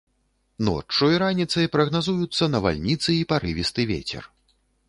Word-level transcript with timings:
Ноччу 0.69 1.09
і 1.15 1.19
раніцай 1.25 1.69
прагназуюцца 1.77 2.51
навальніцы 2.57 3.09
і 3.21 3.31
парывісты 3.35 3.81
вецер. 3.93 4.23